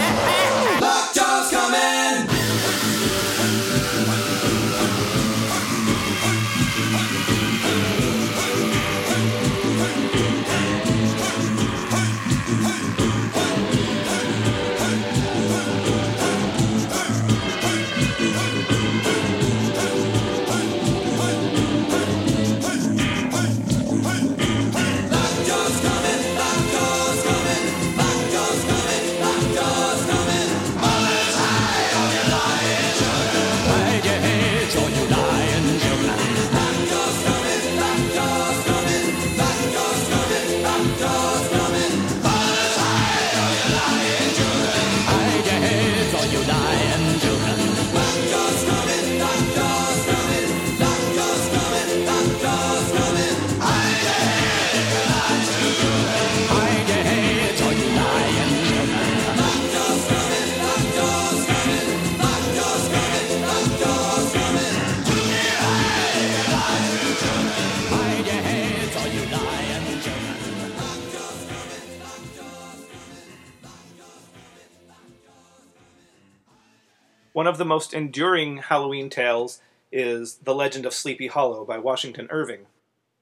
One 77.37 77.47
of 77.47 77.59
the 77.59 77.67
most 77.67 77.93
enduring 77.93 78.57
Halloween 78.57 79.11
tales 79.11 79.61
is 79.93 80.37
The 80.37 80.55
Legend 80.55 80.87
of 80.87 80.95
Sleepy 80.95 81.27
Hollow 81.27 81.67
by 81.67 81.77
Washington 81.77 82.29
Irving. 82.31 82.61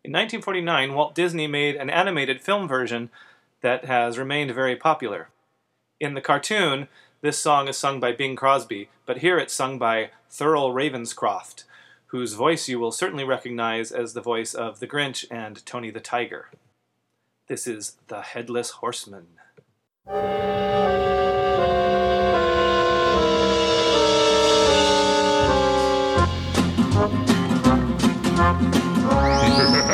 In 0.04 0.12
1949, 0.12 0.94
Walt 0.94 1.16
Disney 1.16 1.48
made 1.48 1.74
an 1.74 1.90
animated 1.90 2.40
film 2.40 2.68
version 2.68 3.10
that 3.60 3.86
has 3.86 4.16
remained 4.16 4.52
very 4.52 4.76
popular. 4.76 5.30
In 5.98 6.14
the 6.14 6.20
cartoon, 6.20 6.86
this 7.22 7.40
song 7.40 7.66
is 7.66 7.76
sung 7.76 7.98
by 7.98 8.12
Bing 8.12 8.36
Crosby, 8.36 8.88
but 9.04 9.18
here 9.18 9.36
it's 9.36 9.52
sung 9.52 9.80
by 9.80 10.10
Thurl 10.30 10.72
Ravenscroft, 10.72 11.64
whose 12.06 12.34
voice 12.34 12.68
you 12.68 12.78
will 12.78 12.92
certainly 12.92 13.24
recognize 13.24 13.90
as 13.90 14.12
the 14.12 14.20
voice 14.20 14.54
of 14.54 14.78
the 14.78 14.86
Grinch 14.86 15.24
and 15.28 15.66
Tony 15.66 15.90
the 15.90 15.98
Tiger. 15.98 16.50
This 17.48 17.66
is 17.66 17.96
The 18.06 18.20
Headless 18.20 18.70
Horseman. 18.78 19.26
Now 28.60 28.70
gather 28.70 29.66
round 29.66 29.93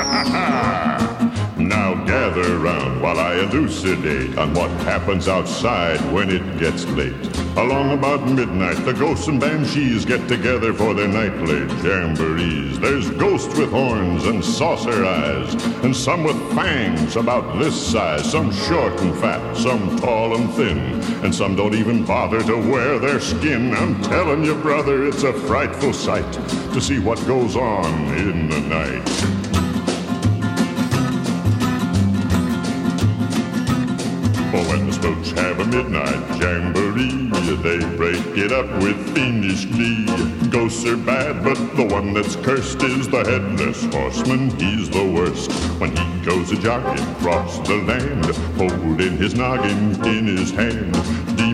while 3.00 3.18
I 3.18 3.36
elucidate 3.36 4.36
on 4.36 4.52
what 4.54 4.70
happens 4.82 5.28
outside 5.28 6.00
when 6.12 6.30
it 6.30 6.58
gets 6.58 6.84
late. 6.86 7.14
Along 7.56 7.92
about 7.92 8.28
midnight, 8.28 8.84
the 8.84 8.92
ghosts 8.92 9.26
and 9.26 9.40
banshees 9.40 10.04
get 10.04 10.28
together 10.28 10.72
for 10.72 10.94
their 10.94 11.08
nightly 11.08 11.66
jamborees. 11.82 12.78
There's 12.78 13.10
ghosts 13.10 13.56
with 13.58 13.70
horns 13.70 14.26
and 14.26 14.44
saucer 14.44 15.04
eyes, 15.04 15.54
and 15.82 15.94
some 15.94 16.24
with 16.24 16.38
fangs 16.54 17.16
about 17.16 17.58
this 17.58 17.74
size. 17.74 18.30
Some 18.30 18.52
short 18.52 19.00
and 19.00 19.16
fat, 19.18 19.56
some 19.56 19.98
tall 19.98 20.36
and 20.36 20.52
thin, 20.54 20.78
and 21.24 21.34
some 21.34 21.56
don't 21.56 21.74
even 21.74 22.04
bother 22.04 22.42
to 22.42 22.56
wear 22.56 22.98
their 22.98 23.20
skin. 23.20 23.74
I'm 23.74 24.00
telling 24.02 24.44
you, 24.44 24.54
brother, 24.54 25.06
it's 25.06 25.22
a 25.22 25.32
frightful 25.32 25.92
sight 25.92 26.32
to 26.32 26.80
see 26.80 26.98
what 26.98 27.18
goes 27.26 27.56
on 27.56 27.92
in 28.16 28.48
the 28.48 28.60
night. 28.60 29.59
When 34.80 34.90
the 34.90 35.40
have 35.40 35.60
a 35.60 35.64
midnight 35.66 36.40
jamboree, 36.40 37.28
they 37.62 37.78
break 37.96 38.24
it 38.38 38.52
up 38.52 38.66
with 38.82 39.14
fiendish 39.14 39.66
glee. 39.66 40.06
Ghosts 40.48 40.86
are 40.86 40.96
bad, 40.96 41.44
but 41.44 41.56
the 41.76 41.84
one 41.84 42.14
that's 42.14 42.36
cursed 42.36 42.82
is 42.82 43.08
the 43.08 43.18
headless 43.18 43.84
horseman. 43.92 44.50
He's 44.58 44.88
the 44.88 45.04
worst. 45.04 45.52
When 45.80 45.94
he 45.94 46.24
goes 46.24 46.50
a 46.52 46.56
jogging 46.56 47.04
across 47.16 47.58
the 47.68 47.76
land, 47.76 48.24
holding 48.56 49.16
his 49.18 49.34
noggin 49.34 50.02
in 50.06 50.26
his 50.26 50.50
hand, 50.50 50.96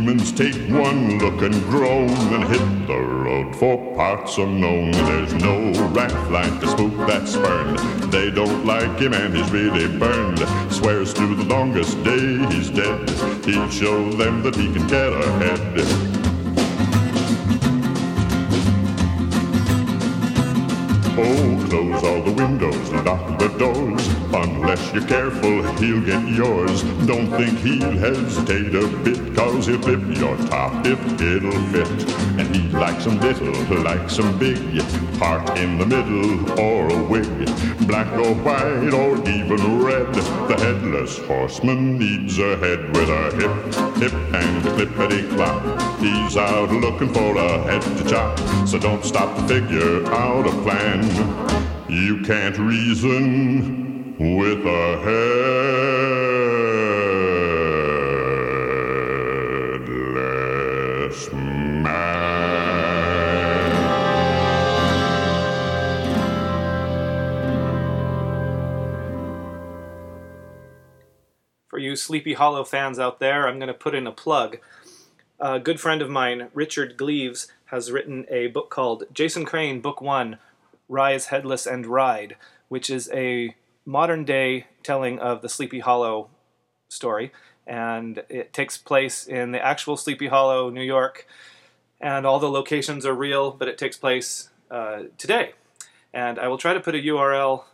demons 0.06 0.30
take 0.30 0.54
one 0.70 1.18
look 1.18 1.42
and 1.42 1.60
groan 1.64 2.08
and 2.08 2.44
hit 2.44 2.86
the 2.86 2.96
road 2.96 3.56
for 3.56 3.76
parts 3.96 4.38
unknown. 4.38 4.92
There's 4.92 5.34
no 5.34 5.72
wrath 5.88 6.30
like 6.30 6.62
a 6.62 6.68
spook 6.68 6.96
that's 7.08 7.32
spurned. 7.32 7.78
They 8.12 8.30
don't 8.30 8.64
like 8.64 9.00
him 9.00 9.14
and 9.14 9.36
he's 9.36 9.50
really 9.50 9.88
burned. 9.98 10.38
Swears 10.72 11.12
to 11.14 11.34
the 11.34 11.44
longest 11.44 12.02
day 12.04 12.38
he's 12.54 12.70
dead. 12.70 13.10
He'll 13.44 13.68
show 13.68 14.10
them 14.12 14.44
that 14.44 14.54
he 14.54 14.72
can 14.72 14.86
get 14.86 15.12
ahead. 15.12 16.15
Oh, 21.18 21.66
close 21.70 22.04
all 22.04 22.20
the 22.20 22.32
windows, 22.32 22.92
lock 22.92 23.38
the 23.38 23.48
doors. 23.56 24.06
Unless 24.34 24.92
you're 24.92 25.06
careful, 25.06 25.62
he'll 25.78 26.02
get 26.02 26.28
yours. 26.28 26.82
Don't 27.06 27.30
think 27.30 27.58
he'll 27.60 27.96
hesitate 27.96 28.74
a 28.74 28.86
bit, 28.98 29.34
cause 29.34 29.66
he'll 29.66 29.80
clip 29.80 30.02
your 30.18 30.36
top 30.48 30.84
if 30.84 31.00
it'll 31.18 31.52
fit. 31.72 31.88
And 32.38 32.45
he 32.56 32.68
likes 32.68 33.06
'em 33.06 33.20
little, 33.20 33.82
likes 33.82 34.18
'em 34.18 34.38
big, 34.38 34.58
part 35.18 35.58
in 35.58 35.78
the 35.78 35.86
middle 35.86 36.60
or 36.60 36.88
a 36.88 37.02
wig, 37.12 37.28
black 37.86 38.10
or 38.24 38.34
white 38.46 38.94
or 39.02 39.12
even 39.36 39.82
red. 39.82 40.12
The 40.48 40.56
headless 40.64 41.18
horseman 41.18 41.98
needs 41.98 42.38
a 42.38 42.56
head 42.56 42.80
with 42.96 43.10
a 43.22 43.24
hip, 43.38 43.54
hip 44.00 44.14
and 44.40 44.62
clippity 44.74 45.22
clop. 45.34 45.62
He's 46.00 46.36
out 46.36 46.70
looking 46.72 47.12
for 47.12 47.36
a 47.36 47.52
head 47.68 47.82
to 47.98 48.04
chop, 48.10 48.38
so 48.66 48.78
don't 48.78 49.04
stop 49.04 49.36
to 49.36 49.42
figure 49.54 50.06
out 50.24 50.46
a 50.46 50.54
plan. 50.64 51.00
You 51.88 52.22
can't 52.22 52.58
reason 52.58 54.14
with 54.18 54.64
a 54.66 54.84
headless 55.04 56.35
Sleepy 71.96 72.34
Hollow 72.34 72.64
fans 72.64 72.98
out 72.98 73.20
there, 73.20 73.48
I'm 73.48 73.58
going 73.58 73.68
to 73.68 73.74
put 73.74 73.94
in 73.94 74.06
a 74.06 74.12
plug. 74.12 74.58
A 75.38 75.58
good 75.58 75.80
friend 75.80 76.00
of 76.00 76.08
mine, 76.08 76.48
Richard 76.54 76.96
Gleaves, 76.96 77.48
has 77.66 77.90
written 77.90 78.24
a 78.30 78.46
book 78.46 78.70
called 78.70 79.04
Jason 79.12 79.44
Crane, 79.44 79.80
Book 79.80 80.00
One 80.00 80.38
Rise 80.88 81.26
Headless 81.26 81.66
and 81.66 81.86
Ride, 81.86 82.36
which 82.68 82.88
is 82.88 83.10
a 83.12 83.54
modern 83.84 84.24
day 84.24 84.66
telling 84.82 85.18
of 85.18 85.42
the 85.42 85.48
Sleepy 85.48 85.80
Hollow 85.80 86.28
story. 86.88 87.32
And 87.66 88.22
it 88.28 88.52
takes 88.52 88.78
place 88.78 89.26
in 89.26 89.50
the 89.50 89.64
actual 89.64 89.96
Sleepy 89.96 90.28
Hollow, 90.28 90.70
New 90.70 90.82
York. 90.82 91.26
And 92.00 92.24
all 92.24 92.38
the 92.38 92.50
locations 92.50 93.04
are 93.04 93.14
real, 93.14 93.50
but 93.50 93.68
it 93.68 93.78
takes 93.78 93.96
place 93.96 94.50
uh, 94.70 95.04
today. 95.18 95.52
And 96.14 96.38
I 96.38 96.48
will 96.48 96.58
try 96.58 96.72
to 96.72 96.80
put 96.80 96.94
a 96.94 96.98
URL 96.98 97.64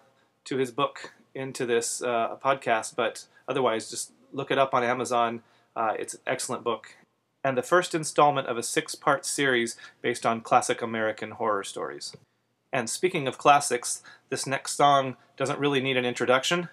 to 0.45 0.57
his 0.57 0.71
book 0.71 1.13
into 1.35 1.67
this 1.67 2.03
uh, 2.03 2.37
podcast, 2.43 2.97
but 2.97 3.27
otherwise, 3.53 3.91
just 3.91 4.13
look 4.33 4.51
it 4.51 4.59
up 4.59 4.73
on 4.73 4.83
Amazon. 4.83 5.43
Uh, 5.77 5.93
it's 5.99 6.15
an 6.15 6.21
excellent 6.27 6.65
book. 6.65 6.97
And 7.45 7.57
the 7.57 7.63
first 7.63 7.95
installment 7.95 8.49
of 8.49 8.57
a 8.57 8.63
six 8.63 8.95
part 8.95 9.27
series 9.27 9.77
based 10.01 10.25
on 10.25 10.41
classic 10.41 10.81
American 10.81 11.33
horror 11.33 11.65
stories. 11.65 12.17
And 12.73 12.89
speaking 12.89 13.29
of 13.29 13.37
classics, 13.37 14.03
this 14.31 14.47
next 14.47 14.77
song 14.77 15.17
doesn't 15.37 15.59
really 15.59 15.81
need 15.81 15.99
an 15.99 16.07
introduction. 16.07 16.69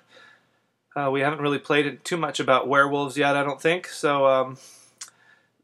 Uh, 0.96 1.10
we 1.12 1.20
haven't 1.20 1.42
really 1.42 1.60
played 1.60 1.86
it 1.86 2.06
too 2.06 2.18
much 2.18 2.40
about 2.40 2.68
werewolves 2.68 3.18
yet, 3.18 3.36
I 3.36 3.44
don't 3.44 3.62
think. 3.62 3.88
So 3.88 4.26
um, 4.26 4.58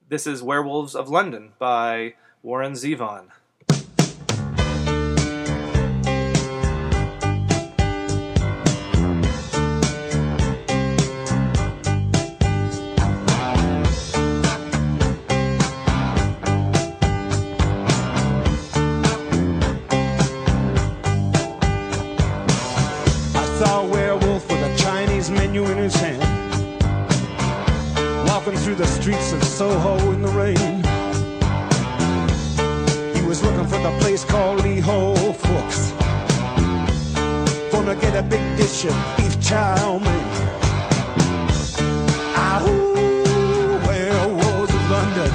this 0.09 0.28
is 0.28 0.43
Werewolves 0.43 0.95
of 0.95 1.09
London 1.09 1.53
by 1.57 2.16
Warren 2.43 2.74
Zevon. 2.74 3.30
Mein. 40.00 40.26
Ahoo, 42.36 43.80
werewolves 43.88 44.74
of 44.74 44.90
London. 44.92 45.32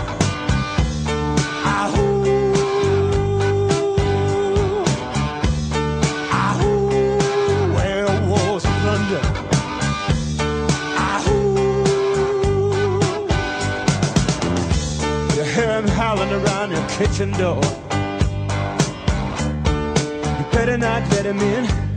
Werewolves 7.75 8.65
of 8.65 8.85
London. 8.85 9.25
You 15.37 15.45
hear 15.45 15.71
'em 15.71 15.89
howling 15.89 16.33
around 16.33 16.71
your 16.73 16.87
kitchen 16.99 17.33
door. 17.33 17.63
You 20.39 20.45
better 20.53 20.79
not 20.79 21.03
let 21.13 21.25
him 21.27 21.41
in. 21.41 21.90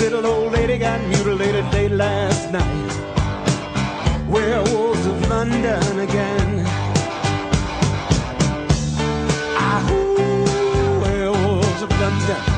Little 0.00 0.26
old 0.26 0.52
lady 0.52 0.78
got 0.78 1.00
mutilated 1.08 1.64
late 1.72 1.90
last 1.90 2.52
night. 2.52 2.92
Werewolves 4.28 5.06
of 5.06 5.28
London 5.28 5.98
again. 5.98 6.64
Ahoo, 9.56 11.00
werewolves 11.02 11.82
of 11.82 11.90
London. 12.00 12.57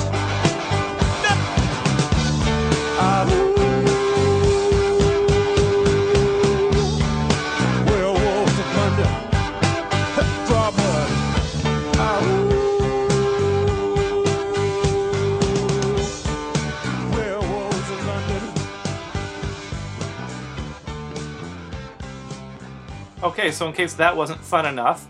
Okay, 23.41 23.49
so 23.49 23.65
in 23.65 23.73
case 23.73 23.95
that 23.95 24.15
wasn't 24.15 24.39
fun 24.39 24.67
enough, 24.67 25.07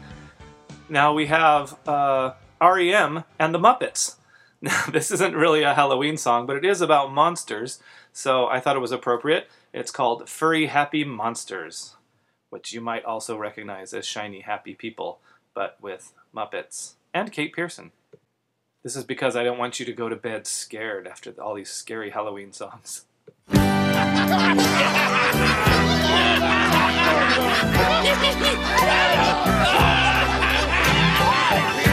now 0.88 1.12
we 1.12 1.26
have 1.26 1.78
uh, 1.86 2.32
REM 2.62 3.26
and 3.38 3.54
the 3.54 3.60
Muppets. 3.60 4.16
Now, 4.62 4.86
this 4.90 5.12
isn't 5.12 5.36
really 5.36 5.64
a 5.64 5.74
Halloween 5.74 6.16
song, 6.16 6.46
but 6.46 6.56
it 6.56 6.64
is 6.64 6.80
about 6.80 7.12
monsters, 7.12 7.82
so 8.14 8.48
I 8.48 8.62
thought 8.62 8.78
it 8.78 8.80
was 8.80 8.94
appropriate. 8.94 9.50
It's 9.74 9.92
called 9.92 10.30
Furry 10.30 10.68
Happy 10.68 11.04
Monsters, 11.04 11.96
which 12.52 12.72
you 12.72 12.80
might 12.80 13.04
also 13.04 13.38
recognize 13.38 13.94
as 13.94 14.06
Shiny 14.06 14.40
Happy 14.40 14.76
People, 14.76 15.20
but 15.54 15.78
with 15.82 16.14
Muppets 16.34 16.94
and 17.14 17.34
Kate 17.34 17.54
Pierson. 17.54 17.92
This 18.82 18.96
is 18.96 19.04
because 19.04 19.36
I 19.36 19.44
don't 19.44 19.58
want 19.58 19.80
you 19.82 19.86
to 19.86 19.94
go 19.94 20.08
to 20.08 20.16
bed 20.16 20.48
scared 20.48 21.06
after 21.06 21.32
all 21.42 21.56
these 21.56 21.70
scary 21.70 22.12
Halloween 22.12 22.54
songs. 22.54 23.04
Yeah. 23.54 24.58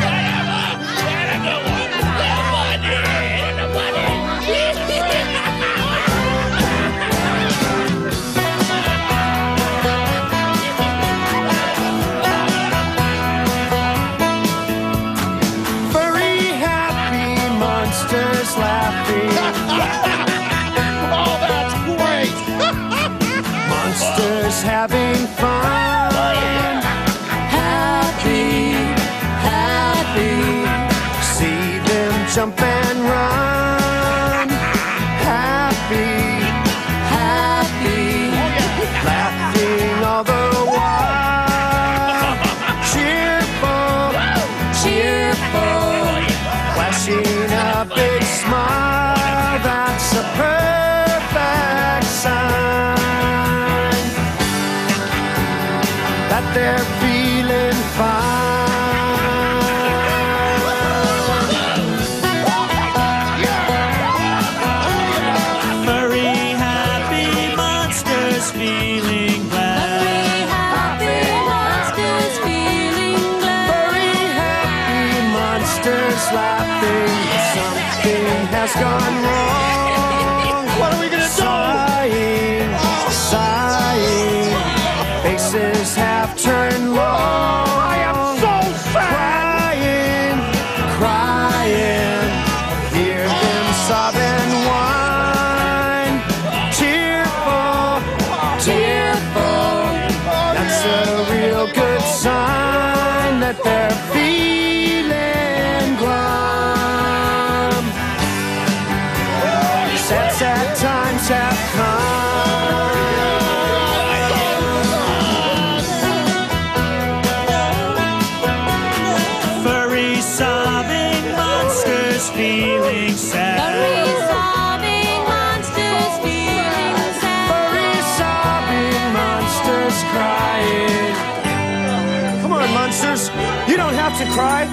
to 134.19 134.25
cry. 134.33 134.65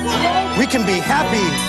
We 0.57 0.65
can 0.65 0.83
be 0.87 0.97
happy. 0.99 1.64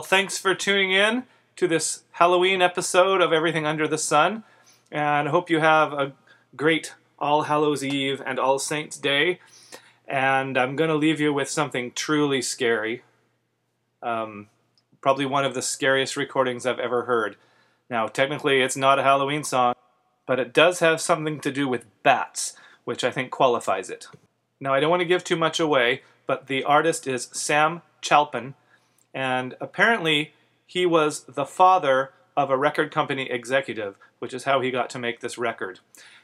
Well, 0.00 0.06
thanks 0.06 0.38
for 0.38 0.54
tuning 0.54 0.92
in 0.92 1.24
to 1.56 1.68
this 1.68 2.04
Halloween 2.12 2.62
episode 2.62 3.20
of 3.20 3.34
Everything 3.34 3.66
Under 3.66 3.86
the 3.86 3.98
Sun. 3.98 4.44
And 4.90 5.28
I 5.28 5.30
hope 5.30 5.50
you 5.50 5.60
have 5.60 5.92
a 5.92 6.14
great 6.56 6.94
All 7.18 7.42
Hallows 7.42 7.84
Eve 7.84 8.22
and 8.24 8.38
All 8.38 8.58
Saints 8.58 8.96
Day. 8.96 9.40
And 10.08 10.56
I'm 10.56 10.74
going 10.74 10.88
to 10.88 10.96
leave 10.96 11.20
you 11.20 11.34
with 11.34 11.50
something 11.50 11.92
truly 11.92 12.40
scary. 12.40 13.02
Um, 14.02 14.48
probably 15.02 15.26
one 15.26 15.44
of 15.44 15.52
the 15.52 15.60
scariest 15.60 16.16
recordings 16.16 16.64
I've 16.64 16.78
ever 16.78 17.02
heard. 17.02 17.36
Now, 17.90 18.06
technically, 18.06 18.62
it's 18.62 18.78
not 18.78 18.98
a 18.98 19.02
Halloween 19.02 19.44
song, 19.44 19.74
but 20.24 20.40
it 20.40 20.54
does 20.54 20.78
have 20.78 21.02
something 21.02 21.40
to 21.40 21.52
do 21.52 21.68
with 21.68 21.84
bats, 22.02 22.56
which 22.84 23.04
I 23.04 23.10
think 23.10 23.30
qualifies 23.30 23.90
it. 23.90 24.06
Now, 24.60 24.72
I 24.72 24.80
don't 24.80 24.88
want 24.88 25.00
to 25.00 25.04
give 25.04 25.24
too 25.24 25.36
much 25.36 25.60
away, 25.60 26.00
but 26.26 26.46
the 26.46 26.64
artist 26.64 27.06
is 27.06 27.28
Sam 27.32 27.82
Chalpin, 28.00 28.54
and 29.14 29.54
apparently 29.60 30.32
he 30.66 30.86
was 30.86 31.24
the 31.24 31.44
father 31.44 32.12
of 32.36 32.50
a 32.50 32.56
record 32.56 32.90
company 32.92 33.28
executive, 33.30 33.96
which 34.18 34.32
is 34.32 34.44
how 34.44 34.60
he 34.60 34.70
got 34.70 34.88
to 34.90 34.98
make 34.98 35.20
this 35.20 35.36
record. 35.36 35.80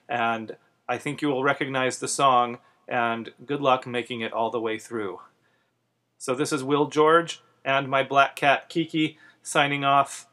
And 0.09 0.57
I 0.89 0.99
think 0.99 1.21
you 1.21 1.29
will 1.29 1.43
recognize 1.43 1.99
the 1.99 2.09
song, 2.09 2.59
and 2.87 3.33
good 3.45 3.61
luck 3.61 3.87
making 3.87 4.21
it 4.21 4.33
all 4.33 4.51
the 4.51 4.61
way 4.61 4.79
through. 4.79 5.21
So, 6.19 6.35
this 6.35 6.53
is 6.53 6.65
Will 6.65 6.87
George 6.87 7.43
and 7.65 7.89
my 7.89 8.03
black 8.03 8.37
cat 8.37 8.69
Kiki 8.69 9.19
signing 9.43 9.85
off 9.85 10.27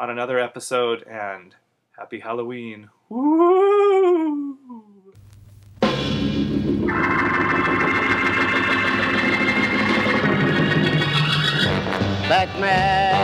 on 0.00 0.10
another 0.10 0.38
episode, 0.38 1.02
and 1.02 1.54
happy 1.96 2.20
Halloween. 2.20 2.90
Woo! 3.08 4.97
Batman, 12.38 12.60
Batman. 12.60 13.17